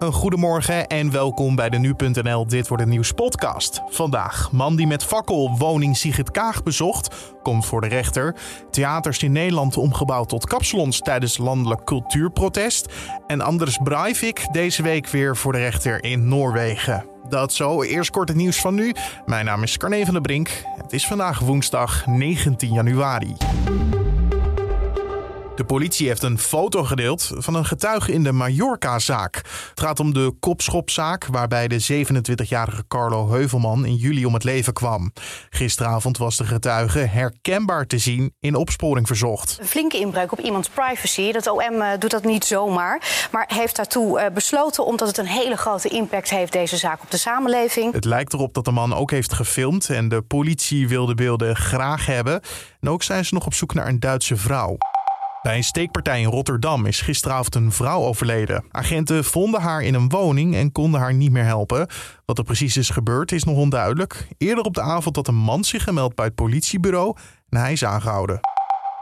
[0.00, 3.82] Een goedemorgen en welkom bij de Nu.nl Dit Wordt Het Nieuws podcast.
[3.88, 8.34] Vandaag, man die met fakkel woning Sigrid Kaag bezocht, komt voor de rechter.
[8.70, 12.92] Theaters in Nederland omgebouwd tot kapsalons tijdens landelijk cultuurprotest.
[13.26, 17.06] En Anders Breivik deze week weer voor de rechter in Noorwegen.
[17.28, 18.94] Dat zo, eerst kort het nieuws van nu.
[19.26, 20.62] Mijn naam is Carne van der Brink.
[20.76, 23.36] Het is vandaag woensdag 19 januari.
[25.60, 29.34] De politie heeft een foto gedeeld van een getuige in de Mallorca-zaak.
[29.70, 34.72] Het gaat om de kopschopzaak waarbij de 27-jarige Carlo Heuvelman in juli om het leven
[34.72, 35.12] kwam.
[35.50, 39.56] Gisteravond was de getuige herkenbaar te zien in opsporing verzocht.
[39.60, 41.32] Een flinke inbreuk op iemands privacy.
[41.32, 45.26] Dat OM eh, doet dat niet zomaar, maar heeft daartoe eh, besloten omdat het een
[45.26, 47.92] hele grote impact heeft, deze zaak, op de samenleving.
[47.92, 51.56] Het lijkt erop dat de man ook heeft gefilmd en de politie wil de beelden
[51.56, 52.40] graag hebben.
[52.80, 54.76] En ook zijn ze nog op zoek naar een Duitse vrouw.
[55.42, 58.64] Bij een steekpartij in Rotterdam is gisteravond een vrouw overleden.
[58.70, 61.86] Agenten vonden haar in een woning en konden haar niet meer helpen.
[62.24, 64.28] Wat er precies is gebeurd is nog onduidelijk.
[64.38, 67.16] Eerder op de avond had een man zich gemeld bij het politiebureau
[67.48, 68.40] en hij is aangehouden.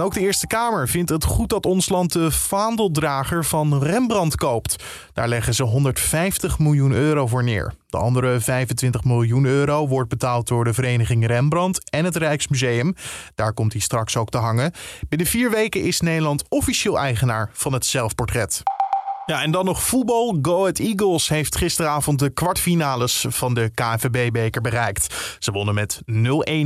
[0.00, 4.84] Ook de Eerste Kamer vindt het goed dat ons land de vaandeldrager van Rembrandt koopt.
[5.12, 7.74] Daar leggen ze 150 miljoen euro voor neer.
[7.86, 12.94] De andere 25 miljoen euro wordt betaald door de vereniging Rembrandt en het Rijksmuseum.
[13.34, 14.72] Daar komt hij straks ook te hangen.
[15.08, 18.62] Binnen vier weken is Nederland officieel eigenaar van het zelfportret.
[19.26, 20.38] Ja, en dan nog voetbal.
[20.42, 25.36] Go Ahead Eagles heeft gisteravond de kwartfinales van de KNVB-beker bereikt.
[25.38, 26.12] Ze wonnen met 0-1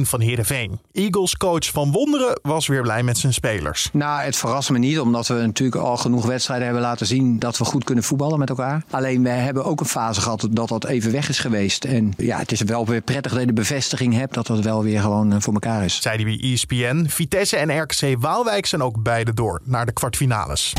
[0.00, 0.80] van Heerenveen.
[0.92, 3.88] Eagles-coach Van Wonderen was weer blij met zijn spelers.
[3.92, 7.58] Nou, het verrast me niet, omdat we natuurlijk al genoeg wedstrijden hebben laten zien dat
[7.58, 8.84] we goed kunnen voetballen met elkaar.
[8.90, 11.84] Alleen we hebben ook een fase gehad dat dat even weg is geweest.
[11.84, 14.82] En ja, het is wel weer prettig dat je de bevestiging hebt dat dat wel
[14.82, 16.02] weer gewoon eh, voor elkaar is.
[16.02, 17.06] Zei hij bij ESPN.
[17.08, 20.72] Vitesse en RKC Waalwijk zijn ook beide door naar de kwartfinales.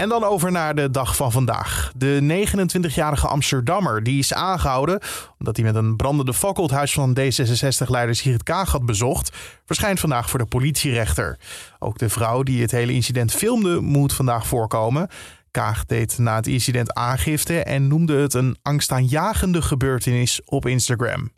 [0.00, 1.92] En dan over naar de dag van vandaag.
[1.96, 5.00] De 29-jarige Amsterdammer die is aangehouden
[5.38, 9.36] omdat hij met een brandende fakkel het huis van D66-leider Sigrid Kaag had bezocht,
[9.66, 11.38] verschijnt vandaag voor de politierechter.
[11.78, 15.08] Ook de vrouw die het hele incident filmde moet vandaag voorkomen.
[15.50, 21.30] Kaag deed na het incident aangifte en noemde het een angstaanjagende gebeurtenis op Instagram.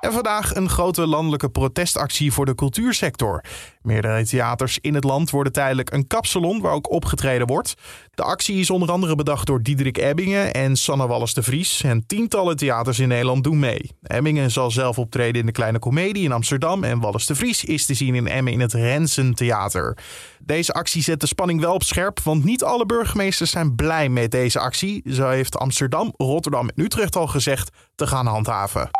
[0.00, 3.44] En vandaag een grote landelijke protestactie voor de cultuursector.
[3.82, 7.74] Meerdere theaters in het land worden tijdelijk een kapsalon waar ook opgetreden wordt.
[8.14, 11.82] De actie is onder andere bedacht door Diederik Ebbingen en Sanne Wallis de Vries.
[11.82, 13.90] En tientallen theaters in Nederland doen mee.
[14.02, 16.84] Ebbingen zal zelf optreden in de Kleine Comedie in Amsterdam.
[16.84, 19.98] En Wallis de Vries is te zien in Emmen in het Rensen Theater.
[20.40, 24.30] Deze actie zet de spanning wel op scherp, want niet alle burgemeesters zijn blij met
[24.30, 25.02] deze actie.
[25.12, 28.90] Zo heeft Amsterdam, Rotterdam en Utrecht al gezegd te gaan handhaven.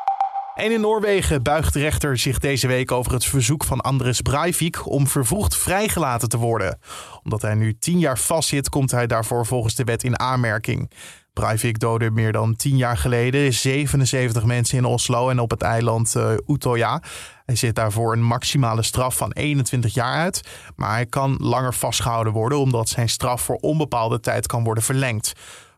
[0.56, 4.90] En in Noorwegen buigt de rechter zich deze week over het verzoek van Andres Breivik
[4.90, 6.78] om vervroegd vrijgelaten te worden.
[7.22, 10.90] Omdat hij nu tien jaar vastzit, komt hij daarvoor volgens de wet in aanmerking.
[11.32, 16.14] Breivik doodde meer dan tien jaar geleden 77 mensen in Oslo en op het eiland
[16.16, 17.02] uh, Utøya.
[17.44, 20.48] Hij zit daarvoor een maximale straf van 21 jaar uit.
[20.76, 25.32] Maar hij kan langer vastgehouden worden omdat zijn straf voor onbepaalde tijd kan worden verlengd.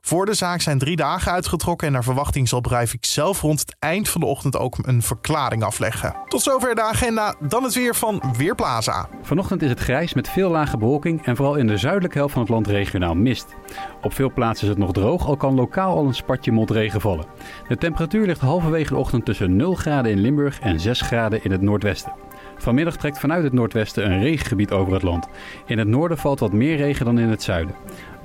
[0.08, 3.76] Voor de zaak zijn drie dagen uitgetrokken en naar verwachting zal Breivik zelf rond het
[3.78, 6.16] eind van de ochtend ook een verklaring afleggen.
[6.28, 9.08] Tot zover de agenda, dan het weer van Weerplaza.
[9.22, 12.42] Vanochtend is het grijs met veel lage bewolking en vooral in de zuidelijke helft van
[12.42, 13.46] het land regionaal mist.
[14.02, 17.26] Op veel plaatsen is het nog droog, al kan lokaal al een spatje motregen vallen.
[17.68, 21.50] De temperatuur ligt halverwege de ochtend tussen 0 graden in Limburg en 6 graden in
[21.50, 22.12] het noordwesten.
[22.58, 25.28] Vanmiddag trekt vanuit het noordwesten een regengebied over het land.
[25.66, 27.74] In het noorden valt wat meer regen dan in het zuiden.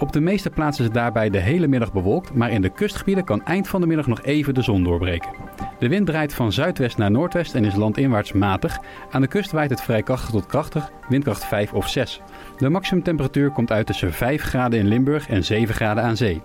[0.03, 3.23] Op de meeste plaatsen is het daarbij de hele middag bewolkt, maar in de kustgebieden
[3.23, 5.29] kan eind van de middag nog even de zon doorbreken.
[5.79, 8.79] De wind draait van zuidwest naar noordwest en is landinwaarts matig.
[9.11, 12.21] Aan de kust waait het vrij krachtig tot krachtig, windkracht 5 of 6.
[12.57, 16.41] De maximumtemperatuur komt uit tussen 5 graden in Limburg en 7 graden aan zee.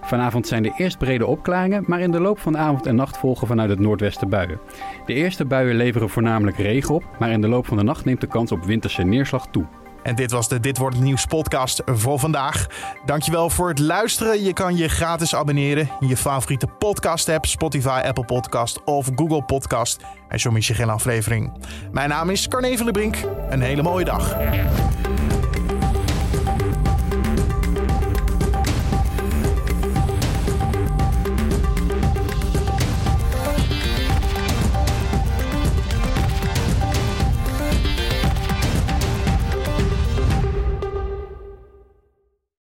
[0.00, 3.18] Vanavond zijn er eerst brede opklaringen, maar in de loop van de avond en nacht
[3.18, 4.60] volgen vanuit het noordwesten buien.
[5.06, 8.20] De eerste buien leveren voornamelijk regen op, maar in de loop van de nacht neemt
[8.20, 9.66] de kans op winterse neerslag toe.
[10.02, 12.66] En dit was de Dit Wordt Het Nieuws podcast voor vandaag.
[13.04, 14.42] Dankjewel voor het luisteren.
[14.42, 17.46] Je kan je gratis abonneren in je favoriete podcast app.
[17.46, 20.00] Spotify, Apple Podcast of Google Podcast.
[20.28, 21.52] En zo mis je geen aflevering.
[21.92, 23.16] Mijn naam is Carne van der Brink.
[23.50, 24.36] Een hele mooie dag.